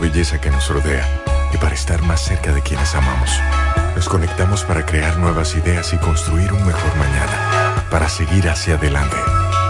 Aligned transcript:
Belleza 0.00 0.40
que 0.40 0.50
nos 0.50 0.68
rodea 0.68 1.06
y 1.52 1.58
para 1.58 1.74
estar 1.74 2.02
más 2.02 2.20
cerca 2.20 2.52
de 2.52 2.62
quienes 2.62 2.94
amamos. 2.94 3.30
Nos 3.94 4.08
conectamos 4.08 4.64
para 4.64 4.86
crear 4.86 5.18
nuevas 5.18 5.54
ideas 5.54 5.92
y 5.92 5.98
construir 5.98 6.52
un 6.52 6.66
mejor 6.66 6.96
mañana, 6.96 7.84
para 7.90 8.08
seguir 8.08 8.48
hacia 8.48 8.74
adelante. 8.74 9.16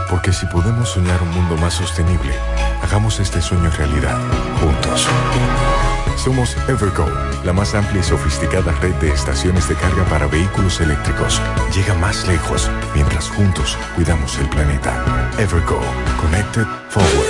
Porque 0.08 0.32
si 0.32 0.46
podemos 0.46 0.90
soñar 0.90 1.22
un 1.22 1.30
mundo 1.30 1.56
más 1.56 1.74
sostenible, 1.74 2.32
hagamos 2.82 3.20
este 3.20 3.40
sueño 3.40 3.70
realidad, 3.70 4.18
juntos. 4.60 5.06
Somos 6.16 6.56
Evergo, 6.68 7.06
la 7.44 7.52
más 7.52 7.74
amplia 7.74 8.00
y 8.00 8.04
sofisticada 8.04 8.72
red 8.80 8.94
de 8.96 9.10
estaciones 9.10 9.68
de 9.68 9.74
carga 9.74 10.04
para 10.04 10.26
vehículos 10.26 10.80
eléctricos. 10.80 11.40
Llega 11.74 11.94
más 11.94 12.26
lejos 12.26 12.70
mientras 12.94 13.28
juntos 13.30 13.78
cuidamos 13.94 14.36
el 14.38 14.48
planeta. 14.48 14.92
Evergo, 15.38 15.80
Connected 16.20 16.66
Forward. 16.90 17.29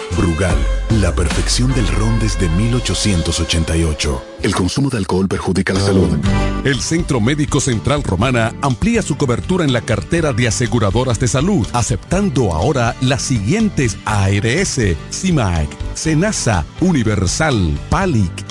Brugal, 0.17 0.57
la 1.01 1.13
perfección 1.13 1.73
del 1.73 1.87
ron 1.87 2.19
desde 2.19 2.49
1888. 2.49 4.23
El 4.43 4.55
consumo 4.55 4.89
de 4.89 4.97
alcohol 4.97 5.27
perjudica 5.27 5.73
la 5.73 5.79
salud. 5.79 6.09
El 6.63 6.79
Centro 6.81 7.19
Médico 7.19 7.59
Central 7.59 8.03
Romana 8.03 8.53
amplía 8.61 9.01
su 9.01 9.17
cobertura 9.17 9.65
en 9.65 9.73
la 9.73 9.81
cartera 9.81 10.33
de 10.33 10.47
aseguradoras 10.47 11.19
de 11.19 11.27
salud, 11.27 11.67
aceptando 11.73 12.53
ahora 12.53 12.95
las 13.01 13.21
siguientes 13.21 13.97
ARS, 14.05 14.79
CIMAC, 15.11 15.69
SENASA, 15.95 16.65
Universal, 16.81 17.77
PALIC, 17.89 18.50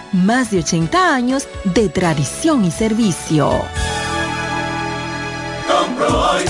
más 0.11 0.51
de 0.51 0.59
80 0.59 1.13
años 1.13 1.47
de 1.63 1.89
tradición 1.89 2.65
y 2.65 2.71
servicio. 2.71 3.63
Compro 5.67 6.31
hoy, 6.31 6.43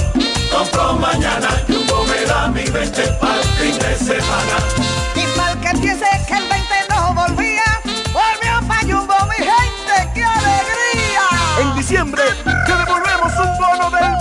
compro 0.51 0.93
mañana, 0.93 1.49
Jumbo 1.67 2.05
me 2.05 2.25
da 2.25 2.47
mi 2.47 2.63
20 2.63 3.01
para 3.19 3.41
fin 3.59 3.77
de 3.79 3.95
semana. 3.95 4.57
Y 5.15 5.37
mal 5.37 5.59
que 5.59 5.79
piense 5.79 6.05
que 6.27 6.33
el 6.33 6.47
20 6.47 6.67
no 6.89 7.13
volvía, 7.13 7.63
volvió 8.11 8.67
pa' 8.67 8.81
Jumbo 8.81 9.15
mi 9.29 9.45
gente, 9.45 10.11
¡qué 10.15 10.23
alegría! 10.23 11.23
En 11.61 11.75
diciembre 11.75 12.23
te 12.43 12.75
devolvemos 12.75 13.31
un 13.37 13.57
bono 13.57 13.91
del 13.91 14.20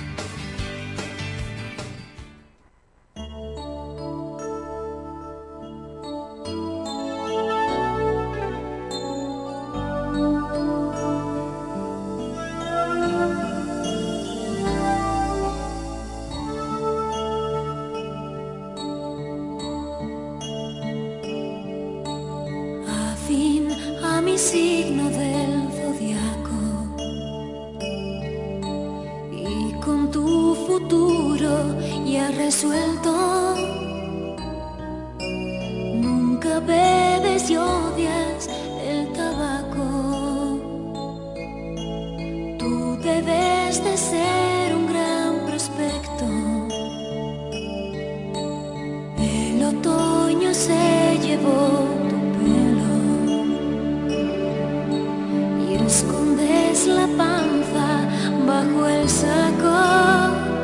Escondes 55.91 56.87
la 56.87 57.05
panza 57.17 58.07
bajo 58.47 58.87
el 58.87 59.09
saco. 59.09 60.60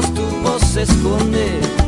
tu 0.00 0.22
voz 0.42 0.62
se 0.62 0.82
esconde. 0.82 1.85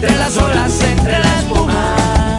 entre 0.00 0.16
las 0.16 0.36
olas, 0.36 0.80
entre 0.80 1.18
la 1.18 1.38
espuma. 1.40 2.38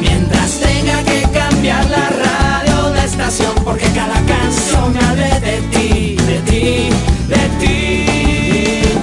Mientras 0.00 0.58
tenga 0.58 1.04
que 1.04 1.22
cambiar 1.32 1.88
la 1.88 2.08
radio 2.08 2.90
de 2.90 3.04
estación, 3.04 3.52
porque 3.64 3.86
cada 3.94 4.20
canción 4.34 4.96
hable 5.04 5.30
de 5.38 5.56
ti, 5.72 6.16
de 6.30 6.38
ti, 6.50 6.88
de 7.28 7.44
ti. 7.60 8.06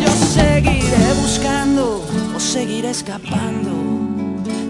Yo 0.04 0.12
seguiré 0.34 1.13
buscando 1.22 2.06
o 2.36 2.40
seguiré 2.42 2.90
escapando, 2.90 3.72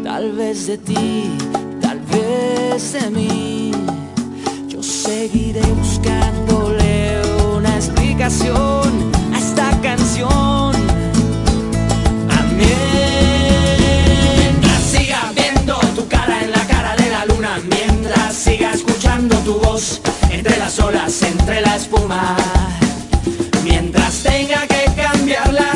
tal 0.03 0.33
vez 0.33 0.67
de 0.67 0.77
ti, 0.77 1.31
tal 1.81 1.99
vez 2.01 2.93
de 2.93 3.09
mí. 3.09 3.71
Yo 4.67 4.83
seguiré 4.83 5.65
buscándole 5.81 7.19
una 7.57 7.75
explicación 7.77 9.11
a 9.33 9.39
esta 9.39 9.71
canción 9.81 10.70
entre 20.29 20.57
las 20.57 20.79
olas, 20.79 21.23
entre 21.23 21.61
la 21.61 21.75
espuma. 21.75 22.35
Mientras 23.63 24.21
tenga 24.21 24.67
que 24.67 24.85
cambiar 24.95 25.51
la 25.53 25.71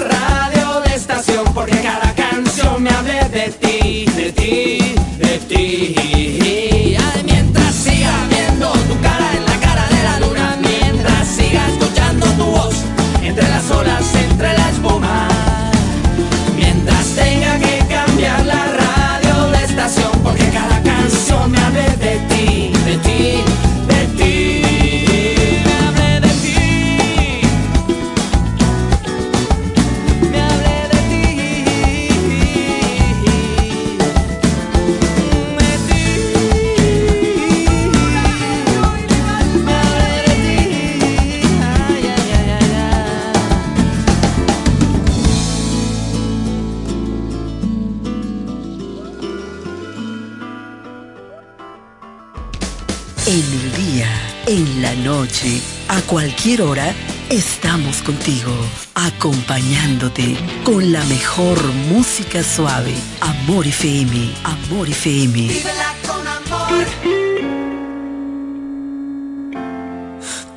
cualquier 56.46 56.62
hora, 56.62 56.94
estamos 57.32 58.04
contigo, 58.04 58.52
acompañándote 58.94 60.38
con 60.64 60.92
la 60.92 61.04
mejor 61.06 61.58
música 61.90 62.44
suave. 62.44 62.94
Amor 63.20 63.66
y 63.66 63.70
FM, 63.70 64.32
Amor 64.44 64.88
FM. 64.88 65.40
Vívela 65.40 65.96
con 66.06 66.28
amor. 66.28 66.86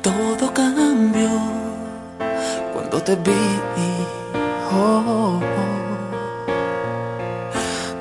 Todo 0.03 0.53
cambió 0.53 1.41
cuando 2.71 3.01
te 3.01 3.15
vi. 3.15 3.31
Oh, 4.71 5.39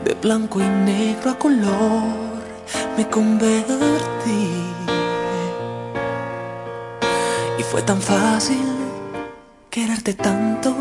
de 0.04 0.12
blanco 0.12 0.60
y 0.60 0.68
negro 0.68 1.30
a 1.30 1.38
color 1.38 2.02
me 2.98 3.08
convertí 3.08 4.68
y 7.58 7.62
fue 7.64 7.82
tan 7.82 8.00
fácil 8.00 8.62
quererte 9.68 10.14
tanto. 10.14 10.72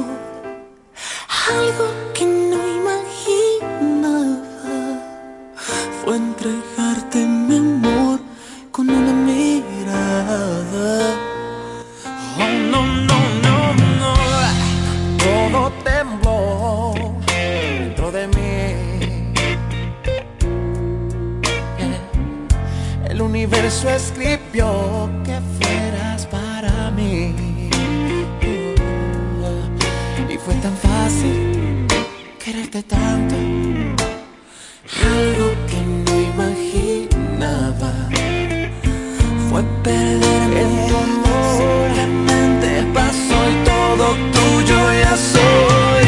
Algo 1.49 1.85
que 2.13 2.25
no 2.25 2.57
imaginaba 2.79 4.37
fue 6.03 6.17
entregarte 6.17 7.25
mi 7.25 7.57
amor 7.57 8.19
con 8.71 8.91
una 8.91 9.11
mirada. 9.11 11.15
Oh, 12.37 12.47
no, 12.71 12.81
no, 13.09 13.19
no, 13.45 13.57
no. 14.01 14.13
Todo 15.17 15.71
tembló 15.83 16.93
dentro 17.25 18.11
de 18.11 18.27
mí. 18.27 18.43
El 23.09 23.21
universo 23.23 23.89
escribió 23.89 25.09
tan 30.61 30.75
fácil 30.77 31.87
quererte 32.43 32.83
tanto. 32.83 33.35
Algo 35.03 35.47
que 35.69 35.79
no 36.05 36.13
imaginaba 36.31 37.93
fue 39.49 39.63
perderme 39.83 40.61
en 40.61 40.87
tu 40.87 40.95
amor. 40.95 41.43
Simplemente 41.57 42.69
pasó 42.93 43.37
y 43.53 43.55
todo 43.71 44.05
tuyo 44.35 44.79
ya 45.03 45.15
soy. 45.33 46.05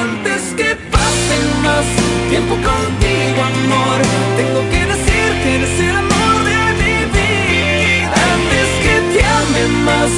Antes 0.00 0.42
que 0.58 0.76
pase 0.90 1.36
más 1.62 1.86
tiempo 2.30 2.54
contigo, 2.54 3.38
amor, 3.54 3.98
tengo 4.36 4.60
que 4.72 4.80
decir 4.92 5.28
que 5.42 5.48
eres 5.56 5.80
el 5.88 5.96
amor 6.04 6.36
de 6.50 6.60
mi 6.80 6.96
vida. 7.16 8.14
Antes 8.34 8.68
que 8.84 8.94
te 9.12 9.20
ame 9.40 9.64
más, 9.86 10.10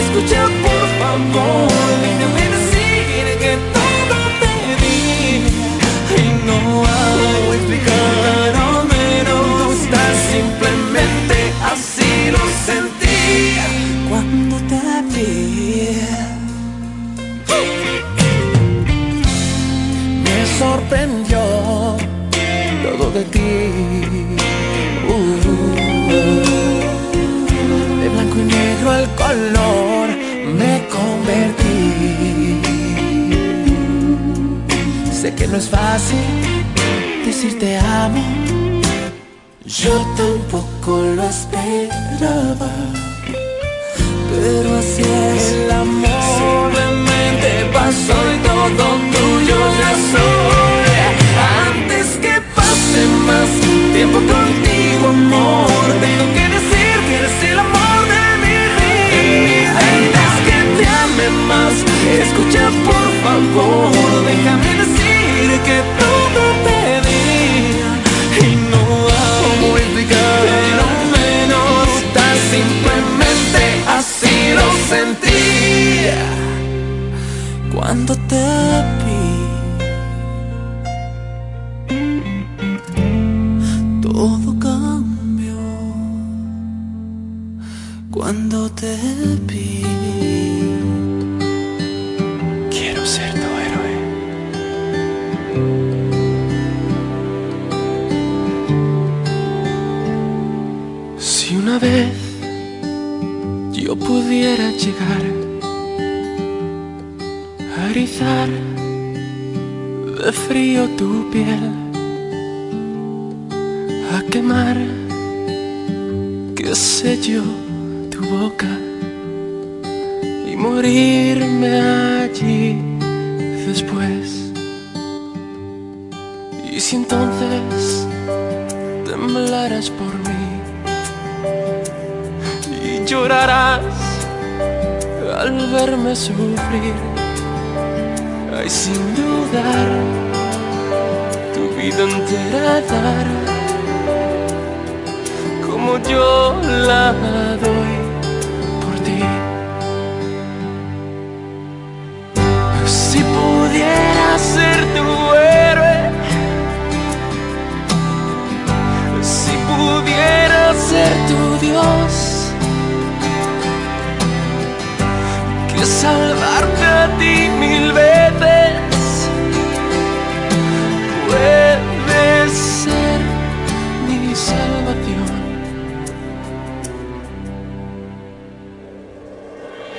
escucha 0.00 0.42
por 0.64 0.84
favor, 1.00 1.71
Sé 35.22 35.32
que 35.36 35.46
no 35.46 35.56
es 35.56 35.68
fácil 35.68 36.18
decir 37.24 37.56
te 37.56 37.78
amo. 37.78 38.20
Yo 39.64 39.94
tampoco 40.16 41.00
lo 41.14 41.22
esperaba. 41.22 42.72
Pero 44.32 44.78
así 44.80 45.02
es 45.02 45.52
el 45.52 45.70
amor. 45.70 46.72
Simplemente 46.72 47.70
pasó 47.72 48.16
y 48.34 48.38
todo 48.48 48.84
tuyo 49.14 49.58
ya 49.78 49.92
soy. 50.10 50.90
Antes 51.68 52.06
que 52.20 52.34
pase 52.56 53.06
más 53.28 53.48
tiempo 53.94 54.18
contigo, 54.18 55.06
amor, 55.06 55.86
tengo 56.00 56.26
que 56.34 56.46
decir 56.56 56.94
que 57.06 57.14
eres 57.20 57.38
el 57.52 57.58
amor 57.60 58.00
de 58.12 58.24
mi 58.42 58.58
vida. 58.80 59.70
Antes 59.94 60.32
que 60.46 60.58
te 60.78 60.84
ame 60.88 61.26
más, 61.46 61.74
escucha 62.24 62.64
por 62.84 63.06
favor, 63.22 63.91
cuando 77.92 78.21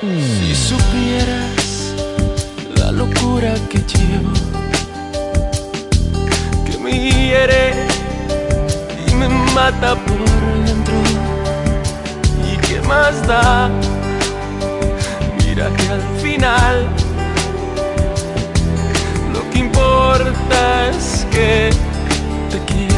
Si 0.03 0.53
supieras 0.53 1.93
la 2.75 2.91
locura 2.91 3.53
que 3.69 3.77
llevo, 3.77 4.33
que 6.65 6.77
me 6.77 6.91
hiere 6.91 7.71
y 9.07 9.15
me 9.15 9.29
mata 9.29 9.95
por 9.95 10.19
dentro, 10.65 10.93
y 12.51 12.57
qué 12.67 12.81
más 12.81 13.25
da, 13.25 13.69
mira 15.37 15.69
que 15.77 15.87
al 15.87 16.03
final 16.21 16.85
lo 19.33 19.49
que 19.51 19.59
importa 19.59 20.89
es 20.89 21.25
que 21.31 21.69
te 22.51 22.59
quiero. 22.65 22.92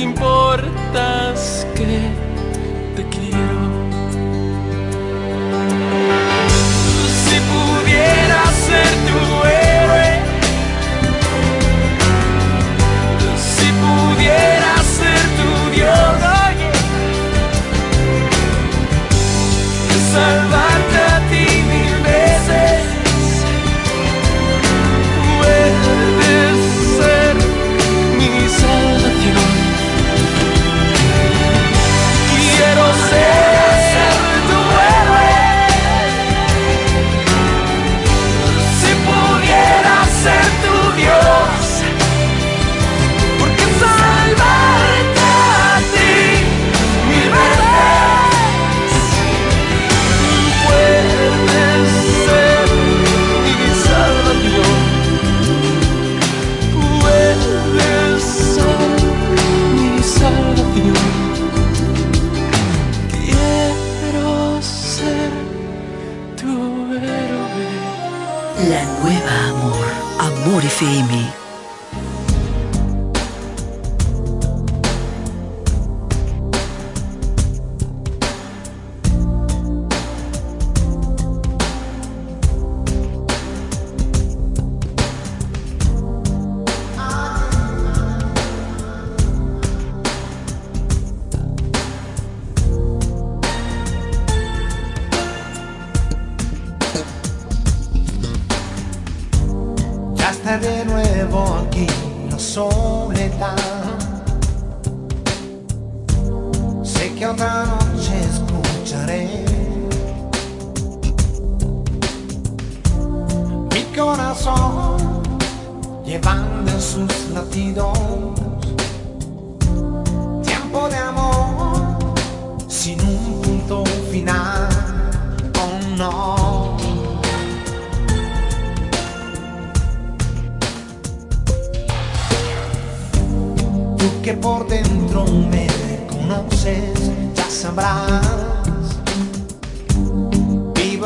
Que 0.00 0.04
importa 0.04 0.39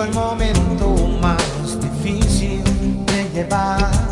el 0.05 0.13
momento 0.13 0.97
más 1.21 1.81
difícil 1.81 2.63
de 3.07 3.31
llevar. 3.33 4.04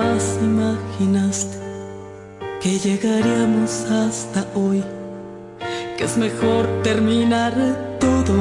jamás 0.00 0.38
imaginaste 0.40 1.58
que 2.62 2.78
llegaríamos 2.78 3.86
hasta 3.90 4.46
hoy, 4.54 4.82
que 5.96 6.04
es 6.04 6.16
mejor 6.16 6.66
terminar 6.82 7.52
todo 7.98 8.34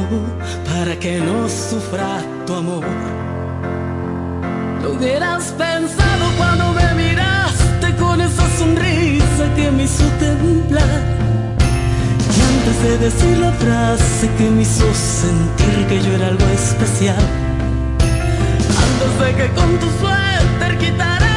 para 0.69 0.97
que 0.99 1.19
no 1.19 1.47
sufra 1.49 2.21
tu 2.45 2.53
amor. 2.53 2.85
Lo 4.83 4.93
hubieras 4.93 5.53
pensado 5.57 6.25
cuando 6.37 6.73
me 6.73 6.93
miraste 6.93 7.95
con 7.97 8.21
esa 8.21 8.45
sonrisa 8.57 9.43
que 9.55 9.71
me 9.71 9.83
hizo 9.83 10.05
temblar. 10.19 11.01
Y 12.35 12.39
antes 12.51 12.83
de 12.83 12.97
decir 12.97 13.37
la 13.37 13.51
frase 13.53 14.29
que 14.37 14.49
me 14.49 14.61
hizo 14.61 14.93
sentir 14.93 15.87
que 15.89 16.01
yo 16.01 16.13
era 16.13 16.27
algo 16.27 16.45
especial. 16.53 17.23
Antes 18.85 19.11
de 19.21 19.35
que 19.37 19.47
con 19.53 19.79
tu 19.79 19.87
suerte 19.99 20.85
quitarás 20.85 21.28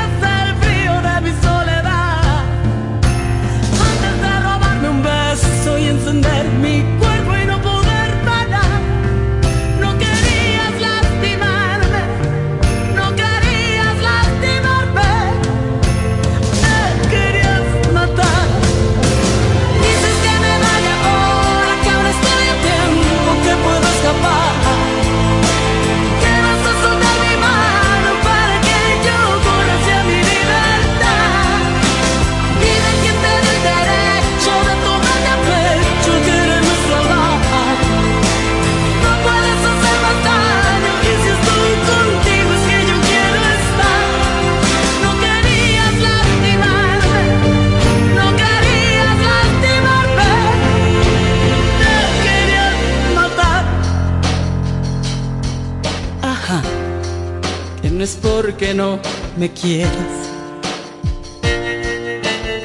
porque 58.42 58.74
no 58.74 58.98
me 59.37 59.52
quieres. 59.52 60.12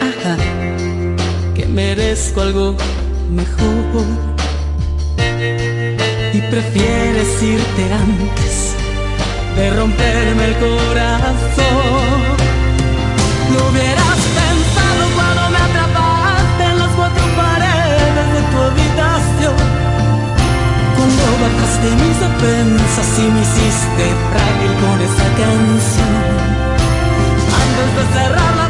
Ajá, 0.02 0.36
que 1.54 1.68
merezco 1.68 2.42
algo 2.42 2.76
mejor. 3.30 4.08
Y 6.34 6.42
prefieres 6.42 7.44
irte 7.44 7.84
antes 7.94 8.74
de 9.56 9.70
romperme 9.76 10.46
el 10.46 10.56
corazón. 10.56 11.18
No 13.52 13.70
hubieras 13.70 14.27
cuando 21.08 21.26
bajaste 21.42 21.90
mis 22.04 22.20
defensas 22.20 23.20
y 23.20 23.32
me 23.32 23.42
hiciste 23.42 24.06
frágil 24.30 24.74
con 24.84 24.98
esa 25.08 25.28
canción. 25.42 26.14
Antes 27.64 27.90
de 27.96 28.04
cerrar 28.14 28.54
la 28.58 28.70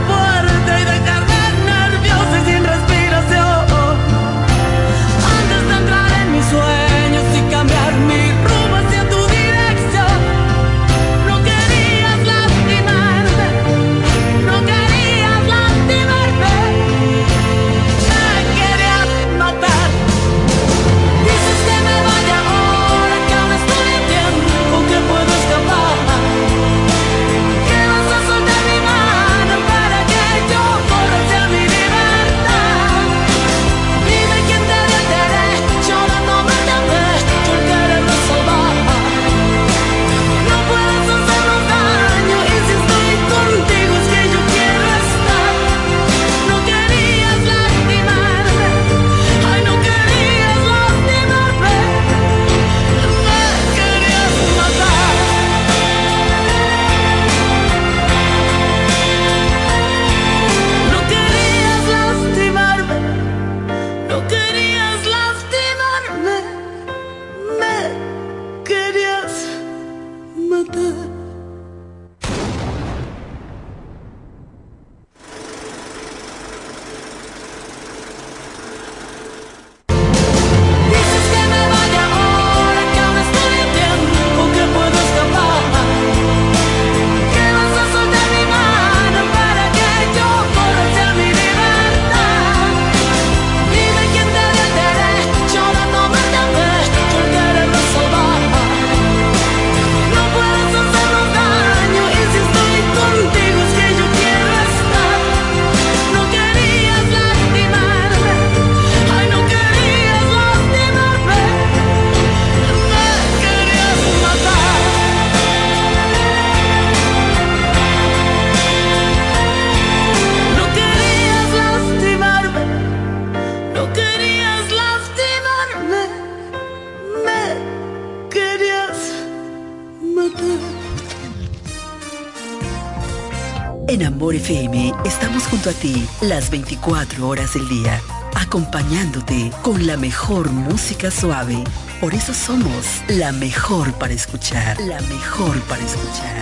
a 135.69 135.73
ti 135.73 136.08
las 136.21 136.49
24 136.49 137.27
horas 137.27 137.53
del 137.53 137.67
día, 137.67 137.99
acompañándote 138.36 139.51
con 139.62 139.86
la 139.86 139.97
mejor 139.97 140.49
música 140.51 141.12
suave. 141.12 141.62
Por 141.99 142.13
eso 142.13 142.34
somos 142.34 143.01
la 143.10 143.34
mejor 143.34 143.91
para 143.93 144.13
escuchar, 144.13 144.80
la 144.82 145.01
mejor 145.01 145.60
para 145.63 145.84
escuchar. 145.84 146.41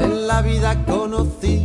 En 0.00 0.26
la 0.28 0.40
vida 0.42 0.84
conocí 0.84 1.58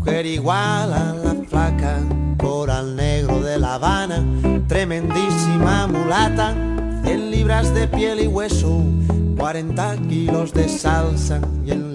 mujer 0.00 0.26
igual 0.26 0.92
a 0.92 1.14
la 1.14 1.34
flaca, 1.48 2.00
coral 2.38 2.96
negro 2.96 3.40
de 3.40 3.58
La 3.58 3.74
Habana, 3.74 4.24
tremendísima 4.66 5.86
mulata, 5.86 6.54
100 7.04 7.30
libras 7.30 7.72
de 7.72 7.86
piel 7.86 8.20
y 8.20 8.26
hueso, 8.26 8.82
40 9.38 9.96
kilos 10.08 10.52
de 10.52 10.68
salsa 10.68 11.40
y 11.64 11.70
el 11.70 11.79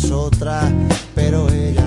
tras 0.00 0.10
otra, 0.12 0.72
pero 1.14 1.48
ella 1.50 1.79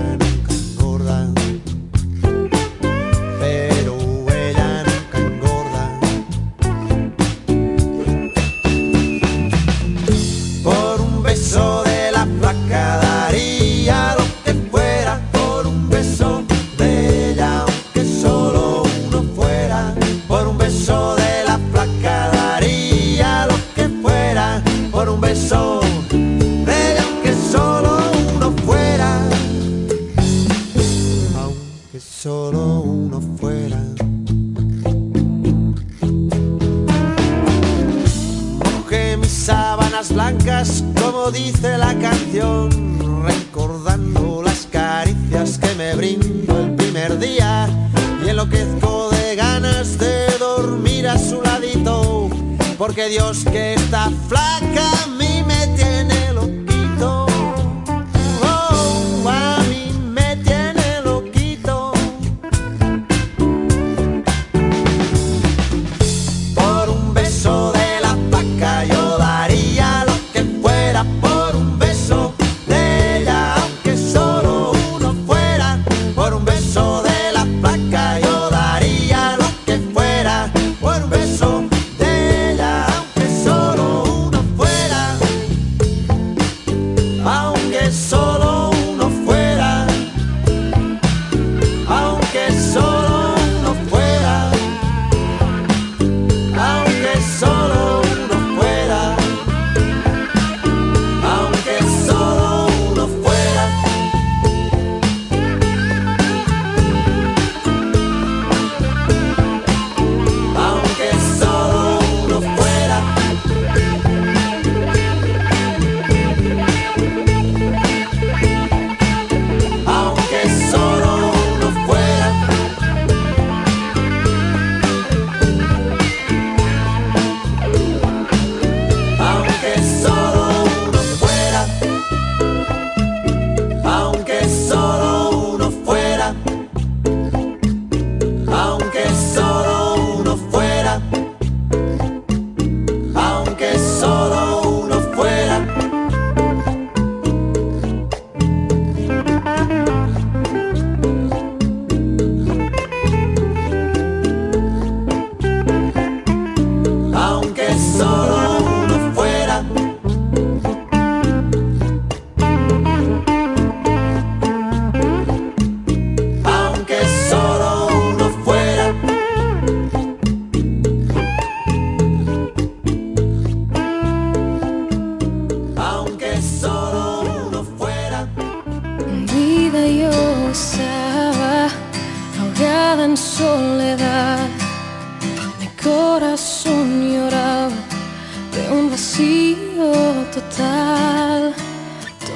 un 188.74 188.90
vacío 188.90 189.92
total. 190.34 191.54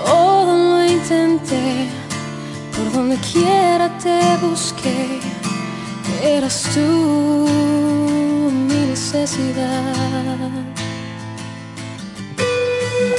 Todo 0.05 0.57
lo 0.57 0.85
intenté, 0.85 1.89
por 2.75 2.93
donde 2.93 3.17
quiera 3.33 3.87
te 3.99 4.21
busqué, 4.41 5.21
eras 6.23 6.63
tú 6.75 7.49
mi 8.69 8.81
necesidad. 8.93 9.85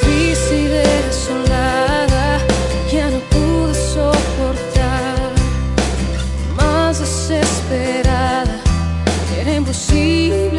Triste 0.01 0.55
y 0.63 0.67
desolada, 0.67 2.39
ya 2.91 3.09
no 3.09 3.19
pude 3.31 3.73
soportar, 3.93 5.31
más 6.55 6.99
desesperada, 6.99 8.55
era 9.39 9.55
imposible. 9.55 10.58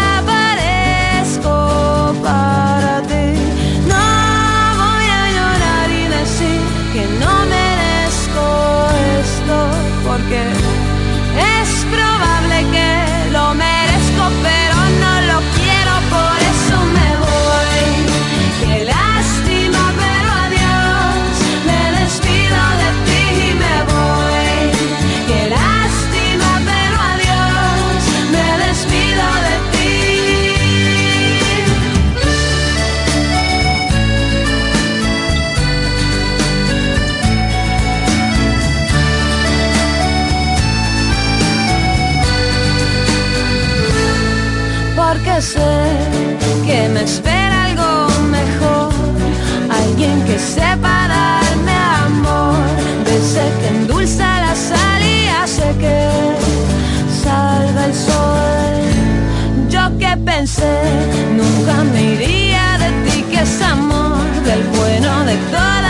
get 10.31 10.60
nunca 60.43 61.83
me 61.83 62.01
iría 62.13 62.79
de 62.79 62.89
ti, 63.11 63.21
que 63.29 63.41
es 63.41 63.61
amor 63.61 64.25
del 64.43 64.63
bueno 64.69 65.23
de 65.23 65.35
todo 65.51 65.80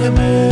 Óyeme. 0.00 0.49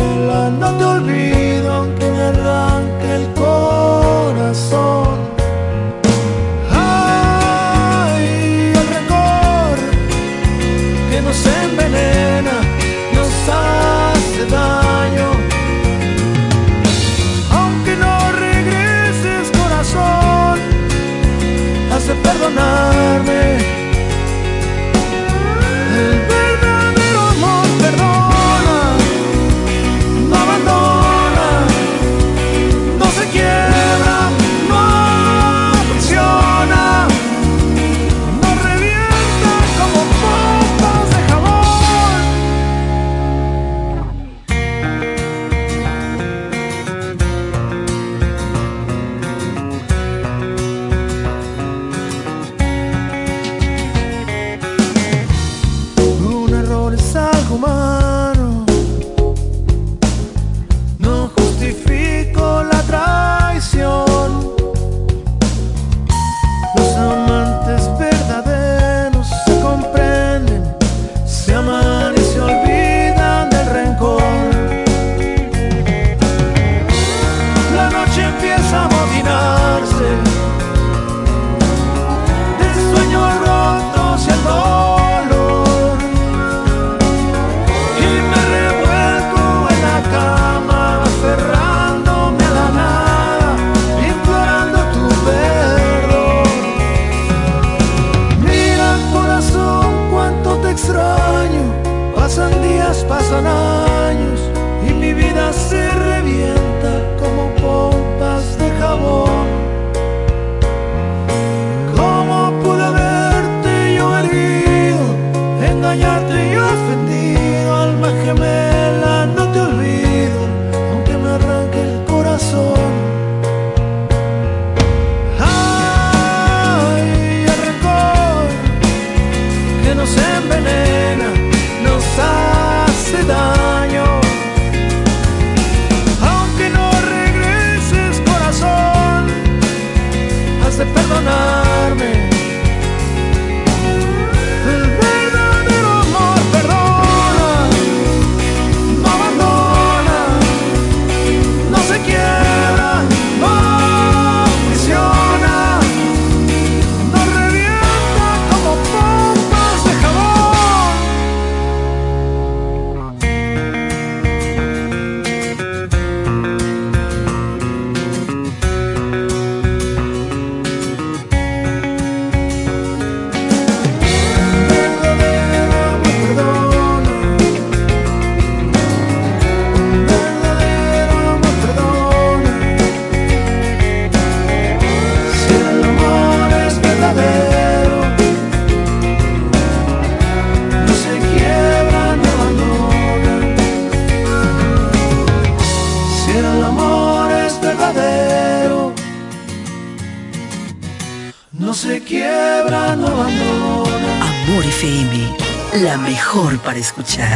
Escuchar. 206.79 207.28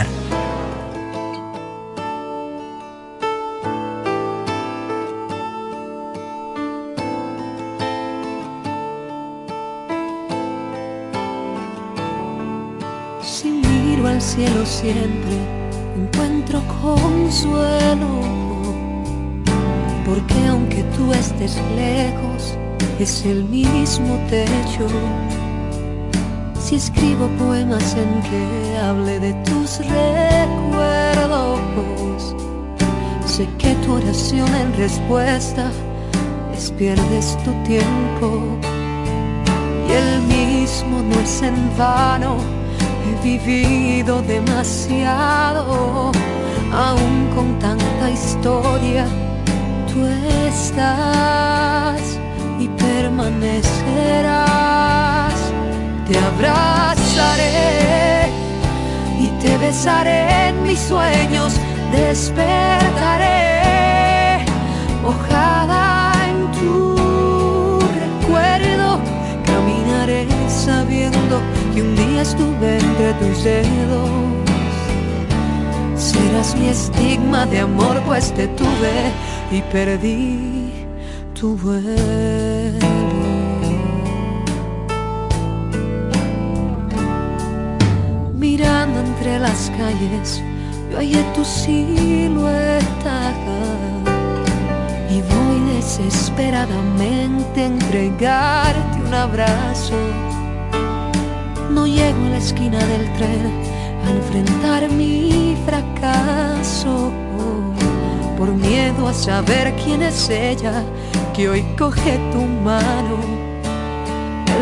Oración 33.92 34.48
en 34.54 34.76
respuesta 34.76 35.70
veces 36.62 36.72
pierdes 36.78 37.36
tu 37.44 37.52
tiempo 37.64 38.56
y 39.88 39.92
el 39.92 40.22
mismo 40.22 41.02
no 41.02 41.20
es 41.20 41.42
en 41.42 41.54
vano. 41.76 42.38
He 43.04 43.14
vivido 43.24 44.22
demasiado, 44.22 46.12
aún 46.72 47.28
con 47.34 47.58
tanta 47.58 48.10
historia. 48.10 49.04
Tú 49.92 50.06
estás 50.46 52.00
y 52.58 52.68
permanecerás. 52.68 55.34
Te 56.06 56.16
abrazaré 56.18 58.30
y 59.18 59.26
te 59.42 59.58
besaré 59.58 60.48
en 60.48 60.62
mis 60.62 60.78
sueños. 60.78 61.58
Despertaré 61.92 63.61
mojada 65.02 66.12
en 66.28 66.50
tu 66.52 67.80
recuerdo. 68.00 69.00
Caminaré 69.44 70.26
sabiendo 70.48 71.40
que 71.74 71.82
un 71.82 71.96
día 71.96 72.22
estuve 72.22 72.78
entre 72.78 73.12
tus 73.14 73.44
dedos. 73.44 74.10
Serás 75.96 76.54
mi 76.56 76.68
estigma 76.68 77.46
de 77.46 77.60
amor, 77.60 78.00
pues 78.06 78.32
te 78.32 78.48
tuve 78.48 79.12
y 79.50 79.60
perdí 79.72 80.72
tu 81.38 81.56
vuelo. 81.56 81.92
Mirando 88.34 89.00
entre 89.00 89.38
las 89.38 89.70
calles, 89.76 90.42
yo 90.90 90.98
hallé 90.98 91.22
tu 91.34 91.44
silueta 91.44 93.32
y 95.12 95.20
voy 95.20 95.74
desesperadamente 95.74 97.62
a 97.62 97.66
entregarte 97.66 98.98
un 99.06 99.14
abrazo. 99.14 99.94
No 101.70 101.86
llego 101.86 102.26
a 102.26 102.30
la 102.30 102.38
esquina 102.38 102.78
del 102.78 103.12
tren 103.14 103.52
a 104.06 104.10
enfrentar 104.10 104.90
mi 104.90 105.56
fracaso 105.66 107.12
por 108.38 108.48
miedo 108.54 109.08
a 109.08 109.14
saber 109.14 109.74
quién 109.84 110.02
es 110.02 110.30
ella 110.30 110.82
que 111.34 111.48
hoy 111.48 111.62
coge 111.78 112.18
tu 112.32 112.42
mano. 112.70 113.18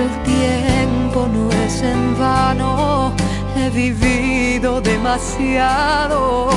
El 0.00 0.10
tiempo 0.24 1.28
no 1.32 1.48
es 1.64 1.82
en 1.82 2.18
vano, 2.18 3.12
he 3.56 3.70
vivido 3.70 4.80
demasiado, 4.80 6.50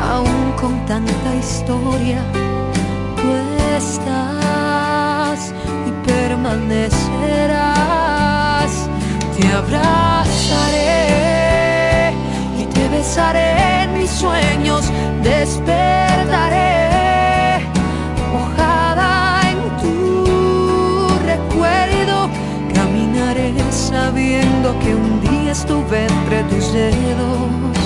aún 0.00 0.52
con 0.60 0.84
tanta 0.86 1.34
historia. 1.34 2.22
Permanecerás, 6.70 8.70
te 9.36 9.46
abrazaré 9.48 10.94
y 12.58 12.64
te 12.66 12.88
besaré 12.88 13.82
en 13.82 13.98
mis 13.98 14.10
sueños, 14.10 14.90
despertaré 15.22 16.88
mojada 18.32 19.42
en 19.50 19.58
tu 19.82 21.08
recuerdo, 21.26 22.30
caminaré 22.72 23.52
sabiendo 23.70 24.78
que 24.78 24.94
un 24.94 25.20
día 25.20 25.50
estuve 25.52 26.06
entre 26.06 26.44
tus 26.44 26.72
dedos. 26.72 27.76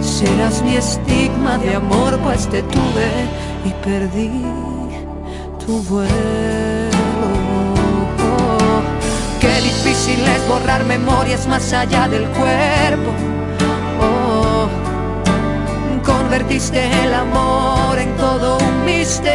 Serás 0.00 0.62
mi 0.62 0.76
estigma 0.76 1.56
de 1.58 1.76
amor, 1.76 2.18
pues 2.20 2.48
te 2.48 2.62
tuve 2.62 3.28
y 3.64 3.70
perdí 3.84 4.42
tu 5.64 5.80
vuelo. 5.82 6.53
Difícil 10.04 10.26
es 10.26 10.48
borrar 10.48 10.84
memorias 10.84 11.46
más 11.46 11.72
allá 11.72 12.08
del 12.08 12.24
cuerpo. 12.28 13.10
Oh, 14.00 14.68
convertiste 16.04 16.82
el 17.04 17.14
amor 17.14 17.98
en 17.98 18.14
todo 18.16 18.58
un 18.58 18.84
misterio. 18.84 19.34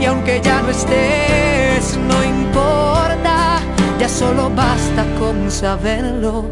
Y 0.00 0.04
aunque 0.06 0.40
ya 0.42 0.62
no 0.62 0.70
estés, 0.70 1.98
no 2.08 2.24
importa, 2.24 3.58
ya 3.98 4.08
solo 4.08 4.50
basta 4.50 5.04
con 5.18 5.50
saberlo. 5.50 6.46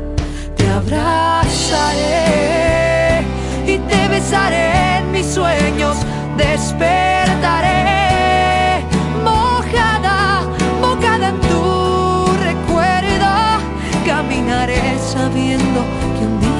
Te 0.56 0.68
abrazaré 0.68 2.02
y 3.66 3.78
te 3.78 4.08
besaré 4.08 4.98
en 4.98 5.10
mis 5.12 5.26
sueños, 5.26 5.96
despertaré 6.36 8.03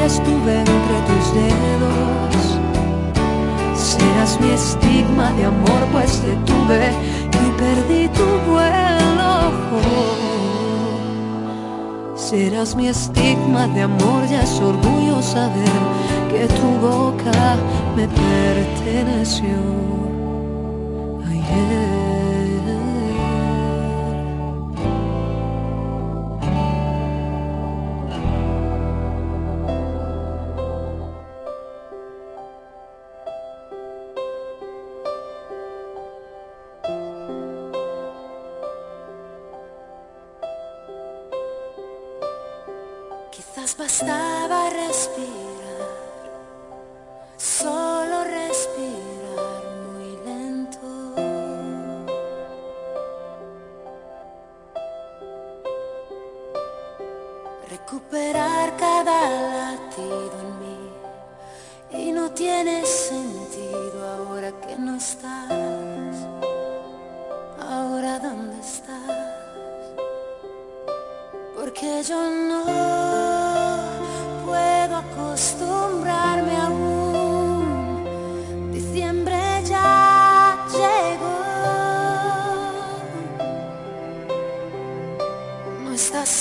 estuve 0.04 0.60
entre 0.60 0.96
tus 1.08 1.34
dedos. 1.34 2.58
Serás 3.74 4.40
mi 4.40 4.50
estigma 4.50 5.32
de 5.32 5.44
amor, 5.46 5.80
pues 5.92 6.20
te 6.20 6.34
tuve 6.44 6.90
y 7.32 7.50
perdí 7.58 8.08
tu 8.08 8.26
vuelo. 8.50 8.84
Serás 12.14 12.74
mi 12.74 12.88
estigma 12.88 13.66
de 13.68 13.82
amor, 13.82 14.26
ya 14.28 14.42
es 14.42 14.60
orgullo 14.60 15.22
saber 15.22 15.78
que 16.30 16.46
tu 16.46 16.68
boca 16.80 17.56
me 17.96 18.08
perteneció. 18.08 19.56
Ayer. 21.28 21.93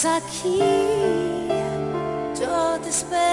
Estás 0.03 0.21
aquí, 0.21 0.59
yo 2.37 2.77
te 2.83 2.89
esperaré 2.89 3.32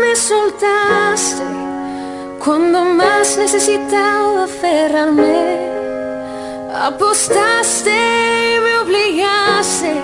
me 0.00 0.16
soltaste 0.16 1.44
cuando 2.44 2.84
más 2.84 3.38
necesitaba 3.38 4.44
aferrarme. 4.44 5.70
Apostaste 6.74 8.56
y 8.56 8.60
me 8.60 8.78
obligaste 8.78 10.02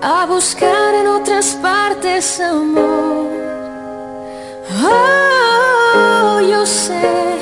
a 0.00 0.26
buscar 0.26 0.94
en 0.94 1.08
otras 1.08 1.56
partes 1.60 2.38
amor. 2.38 3.30
Oh, 4.84 6.40
yo 6.40 6.64
sé 6.66 7.41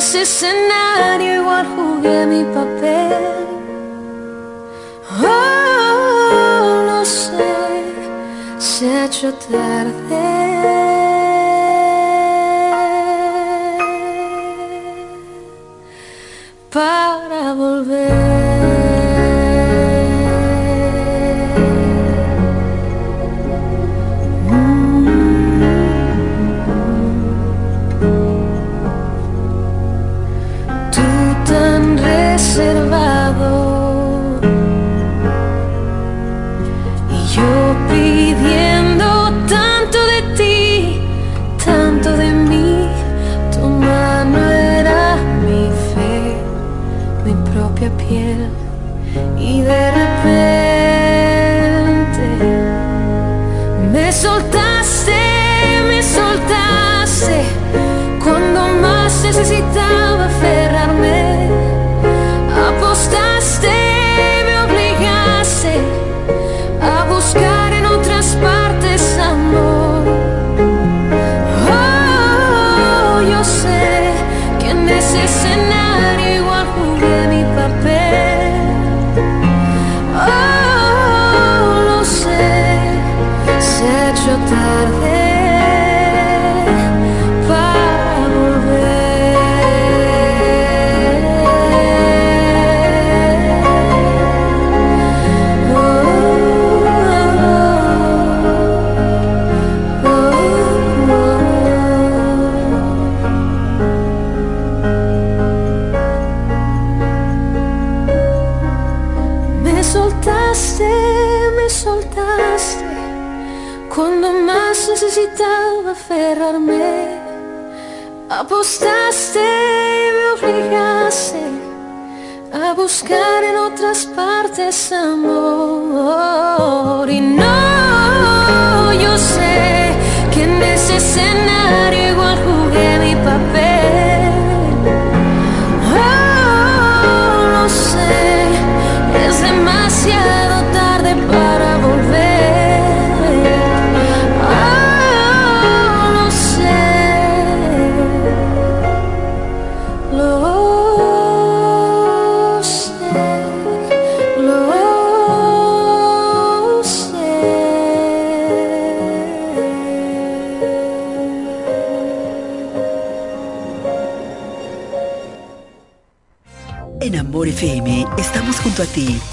ese 0.00 0.22
escenario 0.22 1.42
igual 1.42 1.66
jugué 1.76 2.24
mi 2.24 2.42
papel. 2.54 3.22
Oh, 5.22 6.82
lo 6.88 7.04
sé, 7.04 7.84
se 8.58 8.88
ha 8.88 9.04
hecho 9.04 9.30
tarde. 9.34 10.40
para 16.72 17.52
volver. 17.52 18.19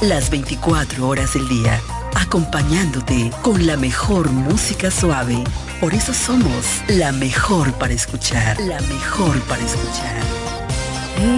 Las 0.01 0.29
24 0.29 1.07
horas 1.07 1.33
del 1.33 1.47
día, 1.49 1.81
acompañándote 2.15 3.31
con 3.41 3.65
la 3.65 3.75
mejor 3.75 4.29
música 4.29 4.91
suave. 4.91 5.43
Por 5.81 5.95
eso 5.95 6.13
somos 6.13 6.83
la 6.87 7.11
mejor 7.11 7.73
para 7.73 7.93
escuchar, 7.93 8.59
la 8.61 8.79
mejor 8.81 9.39
para 9.41 9.63
escuchar. 9.63 10.21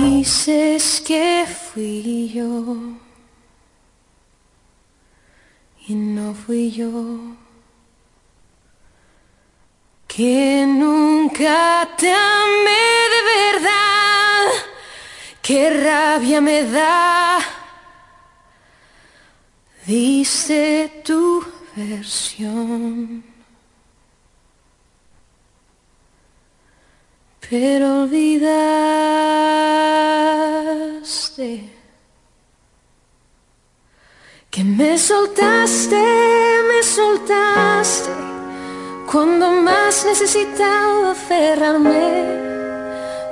Dices 0.04 1.02
que 1.06 1.46
fui 1.48 2.30
yo 2.34 2.76
y 5.88 5.96
no 5.96 6.34
fui 6.34 6.72
yo. 6.72 6.92
Que 10.08 10.66
nunca 10.68 11.88
te 11.98 12.12
amé 12.12 12.86
de 13.14 13.22
verdad, 13.54 14.46
qué 15.42 15.70
rabia 15.70 16.42
me 16.42 16.64
da. 16.64 17.59
Dice 19.90 21.02
tu 21.04 21.44
versión. 21.76 23.24
Pero 27.50 28.04
olvidaste 28.04 28.60
que 34.52 34.64
me 34.64 34.96
soltaste, 35.00 36.04
me 36.70 36.84
soltaste 36.84 38.12
cuando 39.12 39.50
más 39.50 40.06
necesitaba 40.06 41.14
aferrarme. 41.14 42.28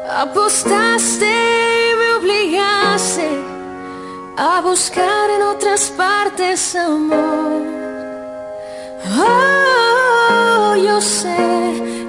Apostaste 0.10 1.28
y 1.28 1.96
me 2.00 2.14
obligaste 2.14 3.57
a 4.38 4.62
buscar 4.62 5.32
en 5.32 5.42
otras 5.42 5.90
partes 5.98 6.76
amor. 6.76 7.66
Oh, 9.20 10.76
yo 10.76 11.02
sé 11.02 11.36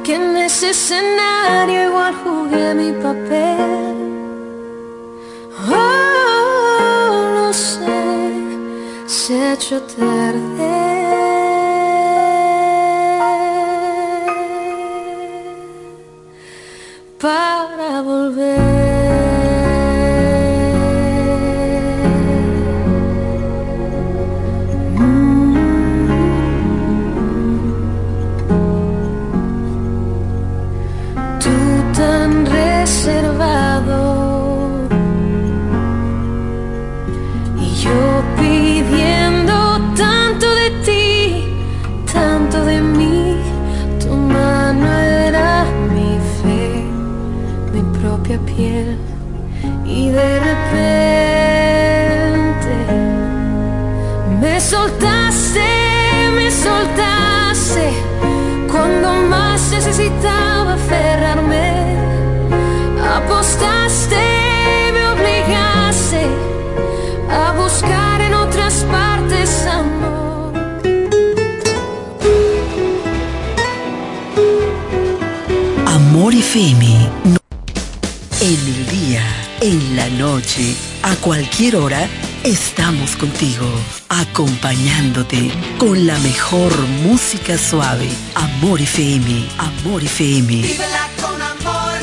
que 0.05 0.15
en 0.15 0.37
ese 0.37 0.71
escenario 0.71 1.89
igual 1.89 2.15
jugué 2.23 2.75
mi 2.75 2.93
papel. 2.93 3.97
Oh, 5.71 7.31
lo 7.35 7.53
sé, 7.55 7.87
se 9.07 9.41
ha 9.41 9.55
hecho 9.55 9.81
tarde 9.83 10.69
para 17.19 18.03
volver. 18.03 18.78
Contigo, 83.19 83.67
acompañándote 84.09 85.51
con 85.79 86.07
la 86.07 86.19
mejor 86.21 86.73
música 87.03 87.59
suave. 87.59 88.09
Amor 88.35 88.81
FM, 88.81 89.47
Amor 89.59 90.03
FM. 90.05 90.63
con 91.21 91.43
amor. 91.43 91.99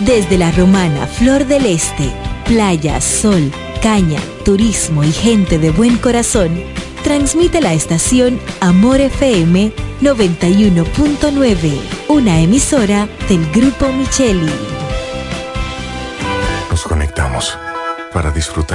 Desde 0.00 0.38
la 0.38 0.52
romana 0.52 1.06
Flor 1.06 1.46
del 1.46 1.66
Este, 1.66 2.12
playa, 2.44 3.00
sol, 3.00 3.50
caña, 3.82 4.20
turismo 4.44 5.02
y 5.02 5.12
gente 5.12 5.58
de 5.58 5.70
buen 5.70 5.96
corazón, 5.96 6.62
transmite 7.02 7.60
la 7.60 7.72
estación 7.72 8.38
Amor 8.60 9.00
FM 9.00 9.72
91.9, 10.02 11.80
una 12.08 12.40
emisora 12.40 13.08
del 13.28 13.50
Grupo 13.50 13.90
Micheli. 13.92 14.73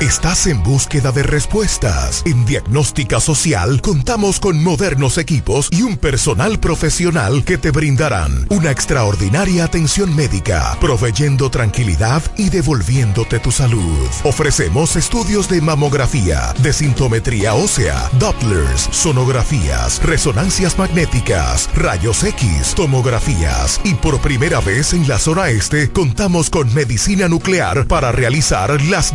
¿Estás 0.00 0.46
en 0.46 0.62
búsqueda 0.62 1.12
de 1.12 1.22
respuestas? 1.22 2.22
En 2.26 2.44
Diagnóstica 2.44 3.20
Social 3.20 3.80
contamos 3.80 4.38
con 4.38 4.62
modernos 4.62 5.18
equipos 5.18 5.68
y 5.70 5.82
un 5.82 5.96
personal 5.96 6.58
profesional 6.60 7.44
que 7.44 7.58
te 7.58 7.70
brindarán 7.70 8.46
una 8.50 8.70
extraordinaria 8.70 9.64
atención 9.64 10.14
médica, 10.14 10.76
proveyendo 10.80 11.50
tranquilidad 11.50 12.22
y 12.36 12.50
devolviéndote 12.50 13.38
tu 13.38 13.50
salud. 13.50 14.08
Ofrecemos 14.24 14.96
estudios 14.96 15.48
de 15.48 15.60
mamografía, 15.60 16.54
de 16.58 16.72
sintometría 16.72 17.54
ósea, 17.54 18.10
Dopplers, 18.18 18.88
sonografías, 18.90 20.02
resonancias 20.02 20.78
magnéticas, 20.78 21.70
rayos 21.74 22.22
X, 22.24 22.74
tomografías 22.74 23.80
y 23.84 23.94
por 23.94 24.20
primera 24.20 24.60
vez 24.60 24.92
en 24.92 25.08
la 25.08 25.18
zona 25.18 25.48
este 25.48 25.90
contamos 25.90 26.50
con 26.50 26.72
medicina 26.74 27.28
nuclear 27.28 27.86
para 27.86 28.12
realizar 28.12 28.82
las 28.82 29.14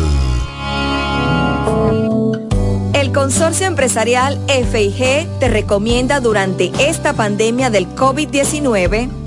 El 2.94 3.12
Consorcio 3.12 3.66
Empresarial 3.68 4.40
FIG 4.48 5.28
te 5.40 5.50
recomienda 5.50 6.20
durante 6.20 6.72
esta 6.80 7.14
pandemia 7.14 7.70
del 7.70 7.88
COVID-19 7.96 9.27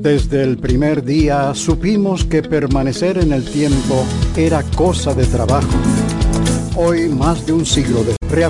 Desde 0.00 0.42
el 0.42 0.56
primer 0.56 1.04
día 1.04 1.54
supimos 1.54 2.24
que 2.24 2.42
permanecer 2.42 3.18
en 3.18 3.34
el 3.34 3.44
tiempo 3.44 4.06
era 4.34 4.62
cosa 4.74 5.12
de 5.12 5.26
trabajo. 5.26 5.68
Hoy, 6.74 7.10
más 7.10 7.44
de 7.44 7.52
un 7.52 7.66
siglo 7.66 8.02
de 8.02 8.16